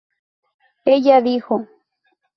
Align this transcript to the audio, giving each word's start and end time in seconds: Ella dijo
Ella 0.83 1.21
dijo 1.21 1.67